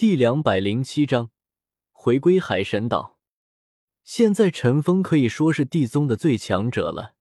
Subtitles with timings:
[0.00, 1.30] 第两百零七章
[1.92, 3.18] 回归海神岛。
[4.02, 7.12] 现在陈峰可以说是地宗的最强者了。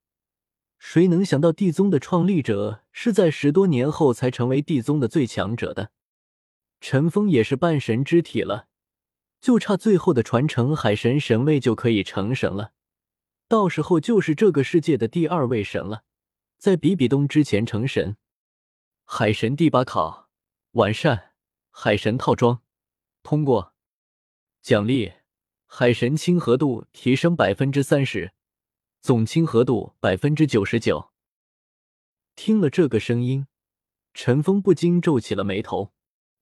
[0.78, 5.92] 谁能想到地宗的创立者是在十多年后才成为地宗的最强者的？
[6.80, 8.70] 陈峰也是半神之体了，
[9.42, 12.72] 就差最后的传承海神神位就可以成神了。
[13.50, 16.04] 到时候就是这个世界的第二位神了，
[16.58, 18.16] 在比比东之前成神。
[19.04, 20.30] 海神第八考
[20.72, 21.34] 完善，
[21.72, 22.62] 海神套装
[23.30, 23.76] 通过，
[24.60, 25.14] 奖励
[25.68, 28.34] 海神亲和度提升百分之三十，
[29.04, 31.12] 总亲和度百分之九十九。
[32.36, 33.46] 听了这个声音，
[34.16, 35.92] 陈峰不禁皱起了眉头。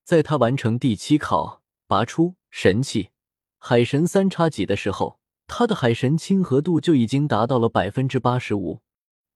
[0.05, 3.09] 在他完成第七考，拔出神器
[3.57, 5.19] 海神三叉戟的时候。
[5.45, 8.79] 他的海神亲和度就已经达到了百分之八十五，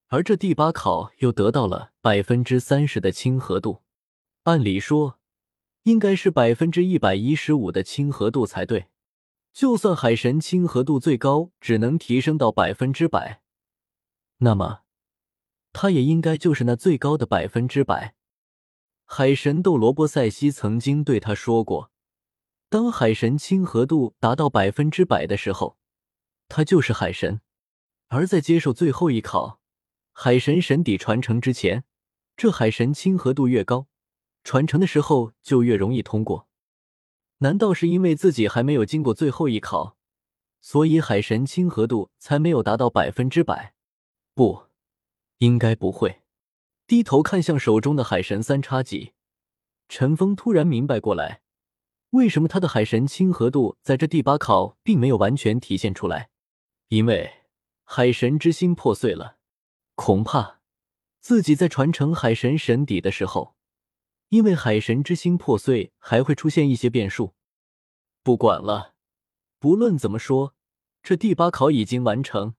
[0.08, 3.82] 而这第八考又得到了百分之三十的亲和度，
[4.44, 5.18] 按理说
[5.84, 8.86] 应该是百分之一百一十五的亲和度才对。
[9.52, 13.42] 就算海神亲和度最高只能提升到百分之百，
[14.38, 14.80] 那么
[15.72, 18.14] 他也应该就是那最高的百分之百。
[19.04, 21.90] 海神斗罗波塞西曾经对他说过，
[22.70, 25.76] 当海神亲和度达到百分之百的时候。
[26.48, 27.40] 他就是海神，
[28.08, 29.58] 而在接受最后一考
[30.12, 31.84] 海神神底传承之前，
[32.36, 33.86] 这海神亲和度越高，
[34.44, 36.48] 传承的时候就越容易通过。
[37.38, 39.96] 难道是因为自己还没有经过最后一考，
[40.60, 43.74] 所以海神亲和度才没有达到百分之百？
[44.34, 44.66] 不，
[45.38, 46.22] 应该不会。
[46.86, 49.12] 低头看向手中的海神三叉戟，
[49.88, 51.42] 陈峰突然明白过来，
[52.10, 56.30] 为什么他的海神亲和度在这第八考并没有完全体现出来。
[56.88, 57.38] 因为
[57.84, 59.38] 海神之心破碎了，
[59.94, 60.60] 恐怕
[61.20, 63.56] 自己在传承海神神底的时候，
[64.32, 67.34] 因为海神之心破碎，还会出现一些变数。
[68.22, 68.94] 不管了，
[69.58, 70.54] 不论怎么说，
[71.02, 72.54] 这第八考已经完成。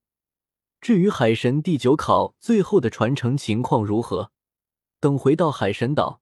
[0.80, 4.30] 至于海神第九考最后的传承情况如何，
[5.00, 6.22] 等回到海神岛，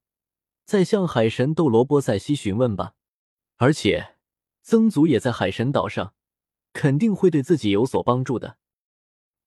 [0.63, 2.94] 再向海神斗罗波塞西询问吧。
[3.57, 4.16] 而且，
[4.61, 6.13] 曾祖也在海神岛上。
[6.72, 8.56] 肯定会对自己有所帮助的。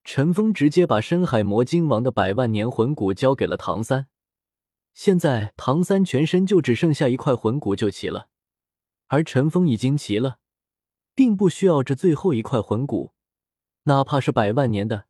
[0.04, 4.08] 陈峰直接把深海魔晶王的百万年魂骨交给了唐三。
[4.94, 8.28] 现在唐三全身就只剩下一块魂骨就齐了，
[9.08, 10.38] 而陈峰已经齐了，
[11.14, 13.12] 并不需要这最后一块魂骨，
[13.82, 15.06] 哪怕是百万年的，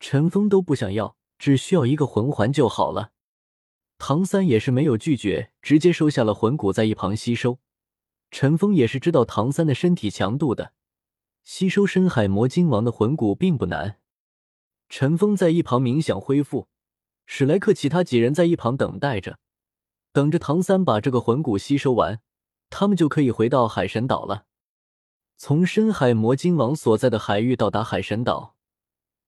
[0.00, 3.12] 陈峰都不想要，只需要一个魂环就好了。
[3.96, 7.60] 唐三也是没有拒绝，直接收下了魂骨，在一旁吸收。
[8.30, 10.72] 陈峰也是知道唐三的身体强度的。
[11.44, 13.98] 吸收深海魔晶王的魂骨并不难，
[14.88, 16.68] 陈峰在一旁冥想恢复，
[17.30, 19.38] 史莱克其他几人在一旁等待着，
[20.12, 22.22] 等着唐三把这个魂骨吸收完，
[22.70, 24.46] 他们就可以回到海神岛了。
[25.36, 28.56] 从深海魔晶王所在的海域到达海神岛，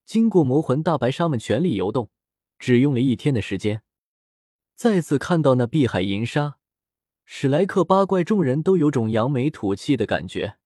[0.03, 2.09] 经过魔魂大白鲨们全力游动，
[2.57, 3.83] 只用了一天的时间。
[4.75, 6.57] 再次看到那碧海银鲨，
[7.23, 10.57] 史莱克八怪众人都有种扬眉吐气的感觉。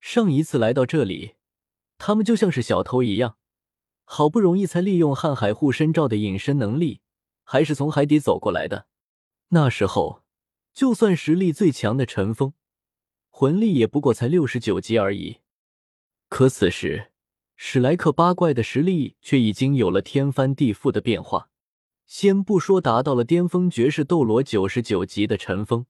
[0.00, 1.34] 上一次来到这里，
[1.98, 3.36] 他们就像是小偷一样，
[4.10, 7.02] 好不容易才利用瀚海护身罩的隐身能力，
[7.44, 8.86] 还是从海底走过来的。
[9.48, 10.24] 那时候，
[10.72, 12.54] 就算实力最强的陈峰，
[13.28, 15.40] 魂力也不过才六十九级而已。
[16.30, 17.12] 可此时，
[17.54, 21.50] 史莱克八怪的实力却已经有了天翻地覆的变化。
[22.06, 25.84] 先不说达到了巅峰绝世斗罗九十九级的陈峰，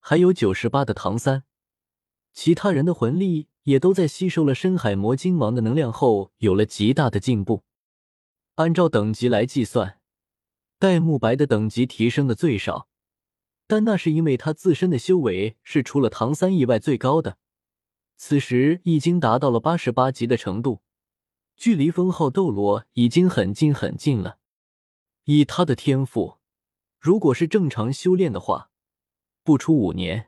[0.00, 1.44] 还有九十八的唐三。
[2.34, 7.64] 其他人的魂力也都在吸收了深海魔晶王的能量后有了极大的进步。
[8.54, 9.98] 按照等级来计算，
[10.78, 12.88] 戴沐白的等级提升的最少，
[13.66, 17.36] 但那是因为他自身的修为是除了唐三以外最高的，
[18.16, 20.80] 此时已经达到了八十八级的程度，
[21.54, 24.38] 距离封号斗罗已经很近很近了。
[25.24, 26.38] 以他的天赋，
[26.98, 28.70] 如果是正常修炼的话，
[29.44, 30.27] 不出五年。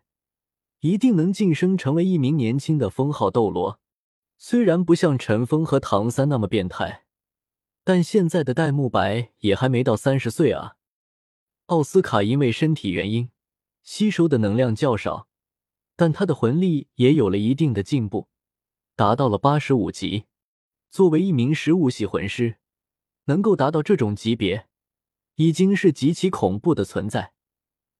[0.81, 3.79] 一定能晋升成为一名年轻的封号斗罗，
[4.39, 7.05] 虽然不像陈峰和唐三那么变态，
[7.85, 10.77] 但现在的戴沐白也还没到三十岁啊。
[11.67, 13.31] 奥斯卡因为身体原因
[13.83, 15.29] 吸收的能量较少，
[15.97, 18.29] 但他的魂力也有了一定的进步，
[18.97, 20.25] 达到了八十五级。
[20.91, 22.57] 作为一名食物系魂师，
[23.27, 24.67] 能够达到这种级别，
[25.35, 27.35] 已经是极其恐怖的存在。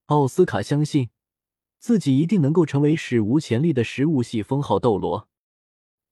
[0.07, 1.11] 奥斯卡相信。
[1.81, 5.29] 自己一定能够成为史无前例的食物系封号斗罗，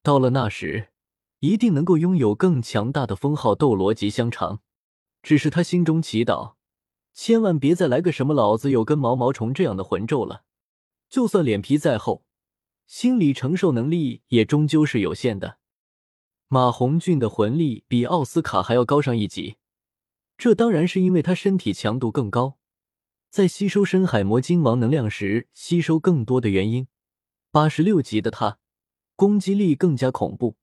[0.02, 0.88] 到了那时，
[1.40, 4.62] 一定能够拥有更强大的封号斗罗级香肠。
[5.22, 6.54] 只是他心中祈祷，
[7.12, 10.44] 千万别再来个什么老子有根毛毛虫这样的魂咒了。
[11.10, 12.24] 就算脸皮再厚，
[12.86, 15.58] 心理承受能力也终究是有限的。
[16.48, 19.56] 马红俊的魂力比奥斯卡还要高上一级，
[20.38, 22.57] 这当然是因为他身体强度更高，
[23.30, 26.88] 在吸收深海魔晶王能量时吸收更多的原因。
[27.50, 28.58] 八十六级的他，
[29.16, 30.56] 攻击力更加恐怖，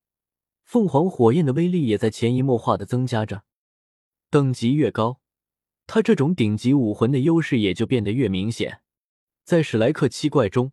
[0.64, 3.44] 凤凰火焰的威力也在潜移默化的增加着。
[4.30, 5.20] 等级越高，
[5.88, 8.82] 他这种顶级武魂的优势也就变得越明显。
[9.44, 10.72] 在史莱克七怪中，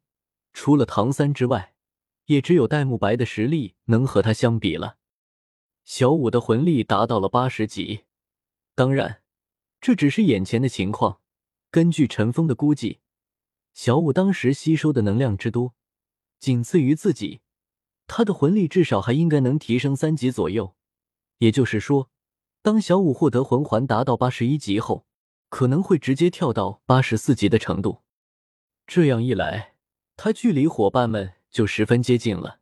[0.53, 1.75] 除了唐三之外，
[2.27, 4.97] 也只有戴沐白的实力能和他相比了。
[5.85, 8.05] 小五的魂力达到了八十级，
[8.75, 9.23] 当然，
[9.81, 11.22] 这只是眼前的情况。
[11.73, 13.01] 根据陈峰的估计，
[13.73, 15.73] 小五当时吸收的能量之多，
[16.39, 17.41] 仅次于自己。
[18.07, 20.75] 他的魂力至少还应该能提升三级左右。
[21.39, 22.11] 也就是说，
[22.61, 25.07] 当小五获得魂环达到八十一级后，
[25.49, 28.03] 可能会直接跳到八十四级的程度。
[28.87, 29.77] 这样一来，
[30.19, 32.59] 他距离伙伴们就十分接近了。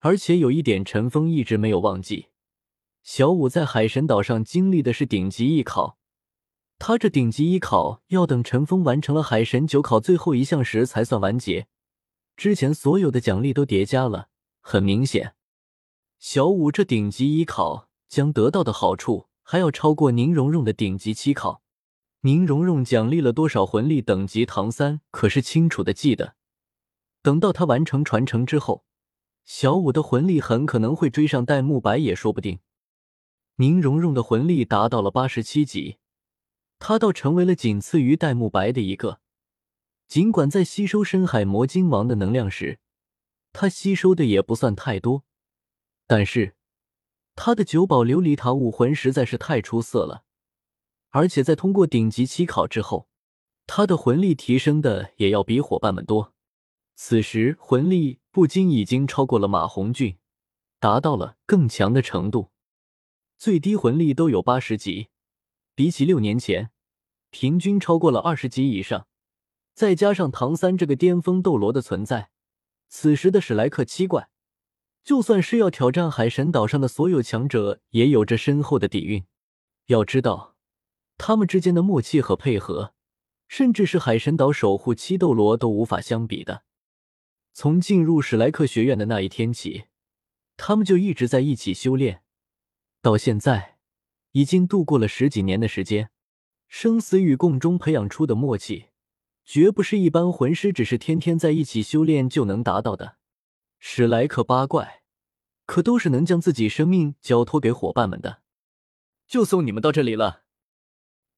[0.00, 2.30] 而且有一点，陈峰一直没有忘记。
[3.04, 5.99] 小五在海神岛上经历的是顶级艺考，
[6.82, 11.66] 他这顶级一考要等陈峰完成了海神九考最后一项时才算完结。
[12.38, 14.30] 之前所有的奖励都叠加了，
[14.62, 15.34] 很明显，
[16.18, 21.62] 小五这顶级一考将得到的好处还要超过宁荣荣的顶级七考。
[22.22, 26.34] 宁荣荣奖励了多少魂力等级，唐三可是清楚的记得。
[27.20, 28.84] 等到他完成传承之后，
[29.44, 32.60] 小五的魂力很可能会追上戴沐白，也说不定。
[33.56, 35.98] 宁荣荣的魂力达到了八十七级，
[36.80, 39.20] 他倒成为了仅次于戴沐白的一个。
[40.08, 42.80] 尽管在吸收深海魔晶王的能量时，
[43.52, 45.22] 他吸收的也不算太多，
[46.08, 46.56] 但是
[47.36, 50.24] 他的九宝琉璃塔武魂实在是太出色了，
[51.10, 53.08] 而且在通过顶级期考之后，
[53.66, 56.34] 他的魂力提升的也要比伙伴们多。
[56.96, 60.18] 此时魂力不禁已经超过了马红俊，
[60.80, 62.50] 达到了更强的程度。
[63.38, 65.08] 最低魂力都有八十级，
[65.80, 66.70] 比起六年前，
[67.30, 69.06] 平均超过了二十级以上。
[69.72, 72.28] 再加上唐三这个巅峰斗罗的存在，
[72.90, 74.28] 此时的史莱克七怪，
[75.02, 79.24] 就算是要挑战海神岛上的所有强者，也有着深厚的底蕴。
[79.86, 80.54] 要知道，
[81.16, 82.92] 他们之间的默契和配合，
[83.48, 86.64] 甚至是海神岛守护七斗罗都无法相比的。
[87.54, 89.84] 从进入史莱克学院的那一天起，
[90.58, 92.22] 他们就一直在一起修炼。
[93.00, 93.78] 到现在，
[94.32, 96.10] 已经度过了十几年的时间，
[96.68, 98.90] 生死与共中培养出的默契，
[99.44, 103.16] 绝不是一般魂师只是天天在一起修炼就能达到的。
[103.78, 105.02] 史莱克八怪，
[105.66, 108.42] 可都是能将自己生命交托给伙伴们的。
[109.26, 110.42] 就送你们到这里了，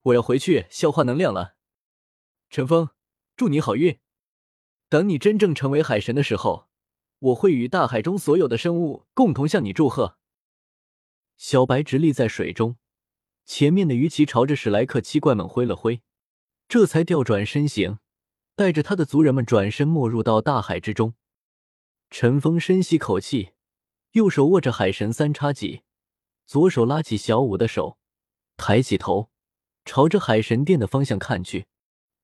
[0.03, 1.55] 我要回去消化能量了。
[2.51, 2.91] 陈峰，
[3.37, 3.99] 祝你好运。
[4.89, 6.69] 等你真正成为海神的时候，
[7.19, 10.19] 我会与大海中所有的生物共同向你祝贺。
[11.39, 12.77] 小白直立在水中，
[13.45, 16.03] 前面的鱼鳍朝着史莱克七怪们挥了挥，
[16.69, 17.99] 这才调转身形，
[18.55, 21.15] 带着他的族人们转身没入到大海之中。
[22.11, 23.51] 陈峰深吸口气，
[24.13, 25.83] 右手握着海神三叉戟，
[26.47, 27.99] 左手拉起小五的手，
[28.57, 29.31] 抬起头，
[29.85, 31.67] 朝着海神殿的方向看去。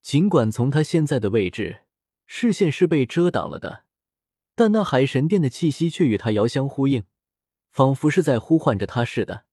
[0.02, 1.82] 尽管从他现在的位置，
[2.26, 3.84] 视线是被遮挡了的，
[4.54, 7.04] 但那海神殿的气息却与他遥相呼应。
[7.70, 9.44] 仿佛是在呼唤着他似的。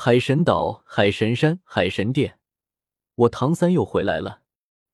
[0.00, 2.38] 海神岛、海神山、海神殿，
[3.16, 4.42] 我唐三又回来了。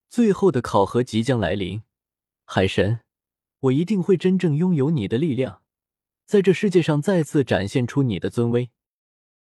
[0.09, 1.83] 最后的考核即将来临，
[2.47, 3.01] 海神，
[3.61, 5.61] 我一定会真正拥有你的力量，
[6.25, 8.71] 在这世界上再次展现出你的尊威。